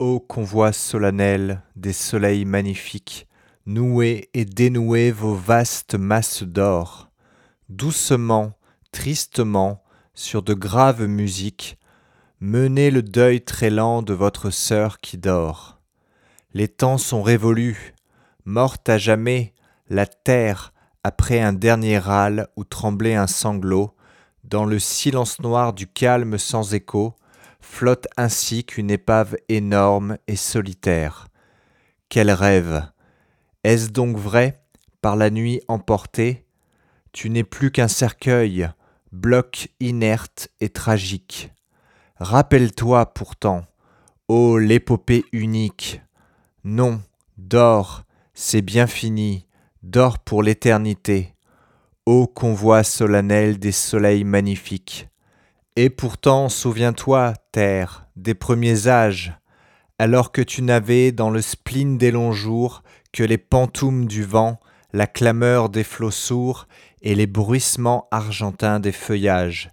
Ô 0.00 0.18
convoi 0.18 0.72
solennel 0.72 1.60
des 1.76 1.92
soleils 1.92 2.46
magnifiques, 2.46 3.28
nouez 3.66 4.30
et 4.32 4.46
dénouez 4.46 5.10
vos 5.10 5.34
vastes 5.34 5.94
masses 5.94 6.42
d'or. 6.42 7.10
Doucement, 7.68 8.54
tristement, 8.92 9.82
sur 10.14 10.42
de 10.42 10.54
graves 10.54 11.04
musiques, 11.04 11.76
menez 12.40 12.90
le 12.90 13.02
deuil 13.02 13.42
très 13.42 13.68
lent 13.68 14.00
de 14.00 14.14
votre 14.14 14.48
sœur 14.48 15.00
qui 15.00 15.18
dort. 15.18 15.82
Les 16.54 16.68
temps 16.68 16.96
sont 16.96 17.22
révolus, 17.22 17.92
morte 18.46 18.88
à 18.88 18.96
jamais, 18.96 19.52
la 19.90 20.06
terre, 20.06 20.72
après 21.04 21.42
un 21.42 21.52
dernier 21.52 21.98
râle 21.98 22.48
où 22.56 22.64
tremblait 22.64 23.16
un 23.16 23.26
sanglot, 23.26 23.94
dans 24.44 24.64
le 24.64 24.78
silence 24.78 25.40
noir 25.40 25.74
du 25.74 25.86
calme 25.86 26.38
sans 26.38 26.72
écho, 26.72 27.16
flotte 27.60 28.08
ainsi 28.16 28.64
qu'une 28.64 28.90
épave 28.90 29.36
énorme 29.48 30.18
et 30.26 30.36
solitaire. 30.36 31.28
Quel 32.08 32.30
rêve 32.30 32.82
Est-ce 33.64 33.90
donc 33.90 34.16
vrai, 34.16 34.62
par 35.00 35.16
la 35.16 35.30
nuit 35.30 35.60
emporté 35.68 36.44
Tu 37.12 37.30
n'es 37.30 37.44
plus 37.44 37.70
qu'un 37.70 37.88
cercueil, 37.88 38.68
bloc 39.12 39.68
inerte 39.80 40.48
et 40.60 40.68
tragique? 40.68 41.52
Rappelle-toi 42.16 43.06
pourtant, 43.06 43.64
ô 44.28 44.58
l'épopée 44.58 45.24
unique, 45.32 46.02
non, 46.64 47.00
dors, 47.38 48.04
c'est 48.34 48.62
bien 48.62 48.86
fini, 48.86 49.46
dors 49.82 50.18
pour 50.18 50.42
l'éternité, 50.42 51.34
ô 52.04 52.26
convoi 52.26 52.82
solennel 52.82 53.58
des 53.58 53.72
soleils 53.72 54.24
magnifiques. 54.24 55.08
Et 55.82 55.88
pourtant, 55.88 56.50
souviens-toi, 56.50 57.32
terre, 57.52 58.06
des 58.14 58.34
premiers 58.34 58.86
âges, 58.86 59.32
alors 59.98 60.30
que 60.30 60.42
tu 60.42 60.60
n'avais 60.60 61.10
dans 61.10 61.30
le 61.30 61.40
spleen 61.40 61.96
des 61.96 62.10
longs 62.10 62.32
jours 62.32 62.82
que 63.14 63.22
les 63.22 63.38
pantoumes 63.38 64.04
du 64.04 64.22
vent, 64.22 64.60
la 64.92 65.06
clameur 65.06 65.70
des 65.70 65.82
flots 65.82 66.10
sourds 66.10 66.68
et 67.00 67.14
les 67.14 67.26
bruissements 67.26 68.08
argentins 68.10 68.78
des 68.78 68.92
feuillages. 68.92 69.70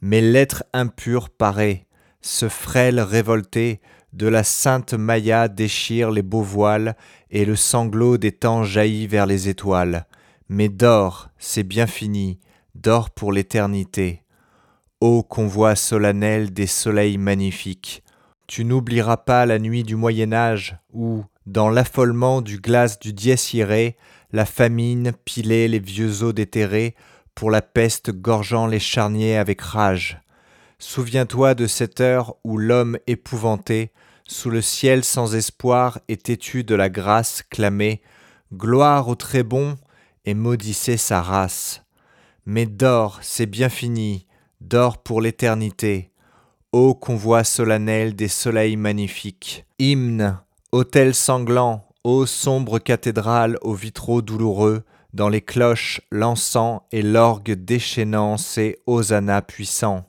Mais 0.00 0.22
l'être 0.22 0.64
impur 0.72 1.28
paraît, 1.28 1.84
ce 2.22 2.48
frêle 2.48 2.98
révolté 2.98 3.82
de 4.14 4.28
la 4.28 4.44
sainte 4.44 4.94
Maya 4.94 5.48
déchire 5.48 6.10
les 6.10 6.22
beaux 6.22 6.40
voiles 6.40 6.96
et 7.30 7.44
le 7.44 7.56
sanglot 7.56 8.16
des 8.16 8.32
temps 8.32 8.64
jaillit 8.64 9.06
vers 9.06 9.26
les 9.26 9.50
étoiles. 9.50 10.06
Mais 10.48 10.70
dors, 10.70 11.28
c'est 11.36 11.62
bien 11.62 11.86
fini, 11.86 12.40
dors 12.74 13.10
pour 13.10 13.32
l'éternité. 13.32 14.22
Ô 15.04 15.24
convoi 15.24 15.74
solennel 15.74 16.52
des 16.52 16.68
soleils 16.68 17.18
magnifiques, 17.18 18.04
tu 18.46 18.64
n'oublieras 18.64 19.16
pas 19.16 19.46
la 19.46 19.58
nuit 19.58 19.82
du 19.82 19.96
Moyen 19.96 20.32
Âge 20.32 20.76
où, 20.92 21.24
dans 21.44 21.70
l'affolement 21.70 22.40
du 22.40 22.60
glace 22.60 23.00
du 23.00 23.12
dies 23.12 23.34
la 24.30 24.46
famine 24.46 25.12
pilait 25.24 25.66
les 25.66 25.80
vieux 25.80 26.22
os 26.22 26.32
déterrés 26.32 26.94
pour 27.34 27.50
la 27.50 27.62
peste 27.62 28.12
gorgeant 28.12 28.68
les 28.68 28.78
charniers 28.78 29.36
avec 29.36 29.60
rage. 29.60 30.20
Souviens-toi 30.78 31.56
de 31.56 31.66
cette 31.66 32.00
heure 32.00 32.36
où 32.44 32.56
l'homme 32.56 32.96
épouvanté, 33.08 33.90
sous 34.28 34.50
le 34.50 34.62
ciel 34.62 35.02
sans 35.02 35.34
espoir 35.34 35.98
et 36.06 36.16
têtu 36.16 36.62
de 36.62 36.76
la 36.76 36.88
grâce, 36.88 37.42
clamait 37.42 38.02
Gloire 38.54 39.08
au 39.08 39.16
très 39.16 39.42
bon 39.42 39.76
et 40.26 40.34
maudissait 40.34 40.96
sa 40.96 41.20
race. 41.22 41.82
Mais 42.46 42.66
dors, 42.66 43.18
c'est 43.20 43.46
bien 43.46 43.68
fini, 43.68 44.28
dors 44.62 44.98
pour 44.98 45.20
l'éternité. 45.20 46.10
Ô 46.72 46.94
convoi 46.94 47.44
solennel 47.44 48.14
des 48.14 48.28
soleils 48.28 48.76
magnifiques, 48.76 49.66
hymne, 49.78 50.38
autel 50.70 51.14
sanglant, 51.14 51.86
ô 52.04 52.24
sombre 52.26 52.78
cathédrale 52.78 53.58
aux 53.60 53.74
vitraux 53.74 54.22
douloureux, 54.22 54.84
dans 55.12 55.28
les 55.28 55.42
cloches 55.42 56.00
l'encens 56.10 56.80
et 56.90 57.02
l'orgue 57.02 57.52
déchaînant 57.52 58.38
ses 58.38 58.78
hosannas 58.86 59.42
puissants. 59.42 60.06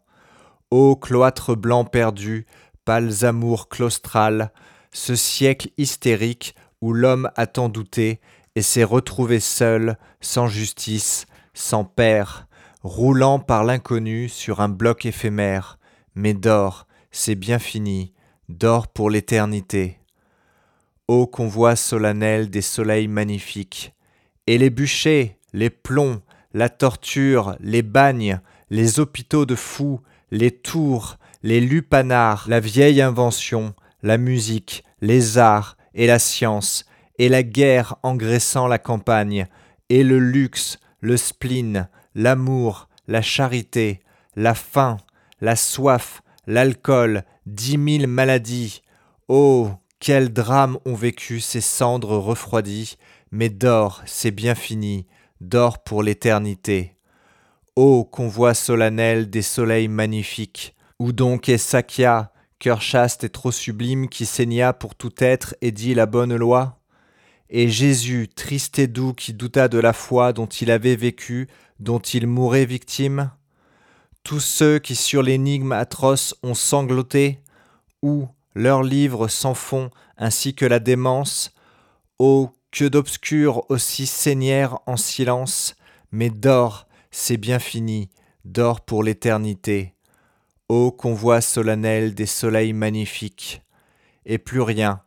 Ô 0.72 0.96
cloître 0.96 1.56
blanc 1.56 1.84
perdu, 1.84 2.46
pâles 2.86 3.26
amours 3.26 3.68
claustrales, 3.68 4.52
ce 4.92 5.16
siècle 5.16 5.70
hystérique 5.78 6.56
où 6.82 6.94
l'homme 6.94 7.30
a 7.36 7.48
tant 7.48 7.68
douté 7.68 8.22
et 8.56 8.62
s'est 8.62 8.84
retrouvé 8.84 9.40
seul, 9.40 9.98
sans 10.22 10.48
justice, 10.48 11.26
sans 11.54 11.84
père, 11.84 12.48
roulant 12.84 13.40
par 13.40 13.64
l'inconnu 13.64 14.28
sur 14.28 14.60
un 14.60 14.68
bloc 14.68 15.06
éphémère, 15.06 15.80
mais 16.16 16.34
dors, 16.34 16.86
c'est 17.12 17.36
bien 17.36 17.58
fini, 17.58 18.14
dors 18.50 18.88
pour 18.88 19.10
l'éternité. 19.10 20.00
Ô 21.08 21.26
convoi 21.26 21.78
solennel 21.78 22.50
des 22.50 22.62
soleils 22.62 23.08
magnifiques, 23.08 23.94
et 24.48 24.58
les 24.58 24.70
bûchers, 24.70 25.38
les 25.54 25.70
plombs, 25.70 26.22
la 26.54 26.68
torture, 26.68 27.56
les 27.62 27.82
bagnes, 27.82 28.42
les 28.70 29.00
hôpitaux 29.00 29.46
de 29.46 29.56
fous, 29.56 30.02
les 30.30 30.52
tours, 30.52 31.18
les 31.42 31.62
lupanards, 31.62 32.46
la 32.50 32.60
vieille 32.60 33.02
invention, 33.02 33.74
la 34.02 34.18
musique, 34.18 34.84
les 35.02 35.38
arts 35.38 35.78
et 35.94 36.08
la 36.08 36.20
science, 36.20 36.86
et 37.18 37.30
la 37.30 37.44
guerre 37.44 37.96
engraissant 38.04 38.68
la 38.68 38.80
campagne, 38.80 39.48
et 39.90 40.04
le 40.04 40.20
luxe, 40.20 40.80
le 41.00 41.16
spleen, 41.16 41.88
l'amour, 42.16 42.88
la 43.08 43.22
charité, 43.22 44.02
la 44.36 44.54
faim, 44.54 44.98
la 45.42 45.56
soif, 45.56 46.22
l'alcool, 46.48 47.24
dix 47.46 47.78
mille 47.78 48.08
maladies. 48.08 48.82
Oh, 49.28 49.70
quels 50.00 50.32
drames 50.32 50.78
ont 50.86 50.96
vécu 50.96 51.40
ces 51.40 51.62
cendres 51.62 52.18
refroidies, 52.18 52.98
mais 53.32 53.50
dors, 53.50 54.02
c'est 54.06 54.32
bien 54.32 54.56
fini, 54.56 55.08
dors 55.42 55.84
pour 55.84 56.04
l'éternité. 56.04 56.96
Ô 57.76 58.04
convoi 58.04 58.54
solennel 58.54 59.30
des 59.30 59.42
soleils 59.42 59.88
magnifiques, 59.88 60.76
où 61.00 61.12
donc 61.12 61.50
est 61.50 61.58
Sakya, 61.58 62.32
cœur 62.60 62.82
chaste 62.82 63.24
et 63.24 63.30
trop 63.30 63.52
sublime 63.52 64.08
qui 64.08 64.26
saigna 64.26 64.74
pour 64.74 64.96
tout 64.96 65.14
être 65.18 65.56
et 65.62 65.72
dit 65.72 65.96
la 65.96 66.06
bonne 66.06 66.36
loi? 66.36 66.83
Et 67.50 67.70
Jésus, 67.70 68.30
triste 68.34 68.80
et 68.80 68.88
doux, 68.88 69.14
qui 69.14 69.34
douta 69.34 69.68
de 69.68 69.78
la 69.78 69.94
foi 69.94 70.34
dont 70.34 70.48
il 70.48 70.72
avait 70.72 70.96
vécu, 70.96 71.48
dont 71.80 72.00
il 72.00 72.28
mourait 72.28 72.66
victime 72.66 73.32
Tous 74.24 74.40
ceux 74.40 74.80
qui 74.80 74.96
sur 74.96 75.22
l'énigme 75.22 75.72
atroce 75.72 76.36
ont 76.44 76.56
sangloté, 76.56 77.40
ou 78.02 78.28
leurs 78.56 78.84
livres 78.84 79.28
s'en 79.28 79.54
font 79.54 79.90
ainsi 80.18 80.54
que 80.56 80.66
la 80.66 80.80
démence, 80.80 81.52
ô 82.20 82.50
que 82.72 82.86
d'obscurs 82.86 83.70
aussi 83.70 84.06
saignèrent 84.06 84.80
en 84.88 84.98
silence, 84.98 85.76
mais 86.12 86.30
dors, 86.30 86.88
c'est 87.12 87.38
bien 87.38 87.60
fini, 87.60 88.10
dors 88.46 88.82
pour 88.82 89.04
l'éternité. 89.04 89.94
Ô 90.70 90.92
convoi 90.92 91.42
solennel 91.42 92.16
des 92.16 92.26
soleils 92.26 92.74
magnifiques, 92.74 93.62
et 94.26 94.38
plus 94.38 94.62
rien, 94.62 95.02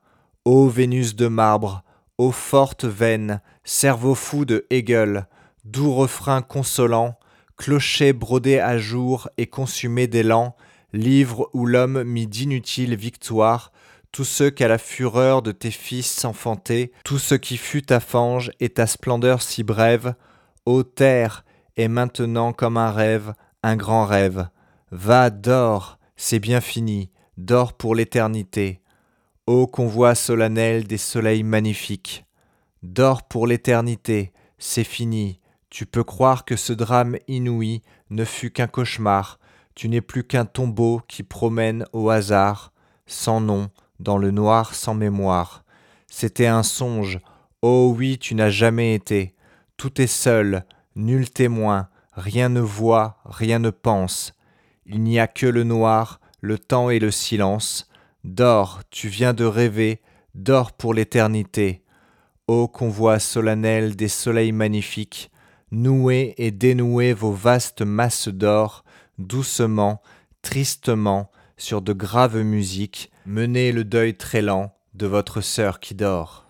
ô 0.45 0.69
Vénus 0.69 1.17
de 1.17 1.27
marbre, 1.27 1.83
ô 2.19 2.33
forte 2.33 2.85
veine, 2.85 3.41
cerveau 3.65 4.15
fou 4.15 4.45
de 4.45 4.67
Hegel, 4.71 5.27
doux 5.65 5.93
refrain 5.93 6.43
consolant, 6.43 7.19
clocher 7.57 8.13
brodé 8.13 8.59
à 8.59 8.79
jour 8.79 9.29
et 9.37 9.47
consumé 9.47 10.07
d'élan, 10.07 10.57
livre 10.93 11.51
où 11.53 11.67
l'homme 11.67 12.03
mit 12.05 12.27
d'inutiles 12.27 12.97
victoires, 12.97 13.73
tous 14.13 14.25
ceux 14.25 14.51
qu'à 14.51 14.69
la 14.69 14.79
fureur 14.79 15.43
de 15.43 15.53
tes 15.53 15.71
fils 15.71 16.07
s'enfantaient, 16.07 16.93
tout 17.05 17.19
ce 17.19 17.35
qui 17.35 17.59
fut 17.59 17.83
ta 17.83 18.01
fange 18.01 18.51
et 18.61 18.71
ta 18.71 18.87
splendeur 18.87 19.43
si 19.43 19.63
brève, 19.63 20.15
ô 20.65 20.83
terre, 20.83 21.45
est 21.77 21.89
maintenant 21.89 22.53
comme 22.53 22.79
un 22.79 22.91
rêve, 22.91 23.35
un 23.63 23.77
grand 23.77 24.07
rêve. 24.07 24.49
Va, 24.91 25.29
dors, 25.29 25.99
c'est 26.17 26.39
bien 26.39 26.63
fini, 26.63 27.11
dors 27.37 27.75
pour 27.75 27.95
l'éternité. 27.95 28.81
Ô 29.49 29.69
convoi 29.69 30.17
solennel 30.17 30.89
des 30.89 30.99
soleils 30.99 31.45
magnifiques, 31.45 32.25
dors 32.83 33.23
pour 33.23 33.47
l'éternité, 33.47 34.33
c'est 34.59 34.83
fini, 34.83 35.39
tu 35.71 35.87
peux 35.87 36.03
croire 36.03 36.45
que 36.45 36.57
ce 36.57 36.73
drame 36.73 37.17
inouï 37.29 37.83
ne 38.11 38.25
fut 38.25 38.51
qu'un 38.51 38.67
cauchemar, 38.67 39.39
tu 39.77 39.89
n'es 39.89 40.01
plus 40.01 40.25
qu'un 40.25 40.47
tombeau 40.47 41.01
qui 41.07 41.23
promène 41.23 41.85
au 41.93 42.11
hasard, 42.11 42.73
sans 43.07 43.41
nom, 43.41 43.71
dans 44.01 44.19
le 44.19 44.33
noir 44.33 44.75
sans 44.75 44.95
mémoire. 44.95 45.63
C'était 46.09 46.49
un 46.49 46.65
songe, 46.65 47.21
oh 47.63 47.95
oui, 47.97 48.19
tu 48.19 48.35
n'as 48.35 48.51
jamais 48.51 48.97
été, 48.97 49.37
tout 49.77 50.01
est 50.03 50.09
seul, 50.09 50.65
nul 50.97 51.31
témoin, 51.31 51.89
rien 52.15 52.49
ne 52.49 52.59
voit, 52.61 53.19
rien 53.25 53.61
ne 53.61 53.71
pense. 53.71 54.35
Il 54.87 55.05
n'y 55.05 55.21
a 55.21 55.29
que 55.29 55.47
le 55.47 55.63
noir, 55.63 56.21
le 56.41 56.59
temps 56.59 56.91
et 56.91 56.99
le 56.99 57.13
silence. 57.13 57.86
Dors, 58.27 58.81
tu 58.91 59.07
viens 59.07 59.35
de 59.35 59.45
rêver, 59.45 60.01
dors 60.35 60.73
pour 60.73 60.93
l'éternité. 60.93 61.85
Ô 62.49 62.67
convoi 62.67 63.21
solennel 63.21 63.95
des 63.95 64.09
soleils 64.09 64.51
magnifiques, 64.51 65.31
nouez 65.71 66.35
et 66.37 66.51
dénouez 66.51 67.13
vos 67.13 67.31
vastes 67.31 67.83
masses 67.83 68.27
d'or, 68.27 68.85
doucement, 69.19 70.03
tristement, 70.43 71.31
sur 71.57 71.83
de 71.83 71.93
graves 71.93 72.43
musiques, 72.43 73.13
menez 73.27 73.71
le 73.71 73.85
deuil 73.85 74.17
très 74.17 74.43
lent 74.43 74.75
de 74.95 75.07
votre 75.07 75.41
sœur 75.41 75.79
qui 75.79 75.95
dort. 75.95 76.46